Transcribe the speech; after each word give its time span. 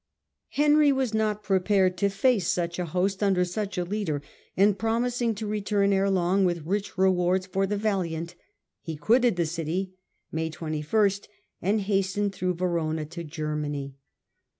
Henry 0.49 0.91
was 0.91 1.13
not 1.13 1.43
prepared 1.43 1.95
to 1.99 2.09
face 2.09 2.47
such 2.47 2.79
a 2.79 2.87
host 2.87 3.21
under 3.21 3.45
such 3.45 3.77
a 3.77 3.85
leader, 3.85 4.23
and, 4.57 4.79
promising 4.79 5.35
to 5.35 5.45
return 5.45 5.93
ere 5.93 6.09
long 6.09 6.43
with 6.43 6.65
rich 6.65 6.97
rewards 6.97 7.45
for 7.45 7.67
the 7.67 7.77
valiant,^e 7.77 8.99
quitted 8.99 9.35
the 9.35 9.45
city, 9.45 9.93
May 10.31 10.49
21, 10.49 11.11
and 11.61 11.81
hastened 11.81 12.33
through 12.33 12.55
Verona 12.55 13.05
to 13.05 13.23
Germany. 13.23 13.93